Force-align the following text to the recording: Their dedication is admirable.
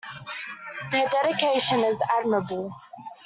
Their 0.89 1.07
dedication 1.09 1.81
is 1.83 2.01
admirable. 2.17 2.75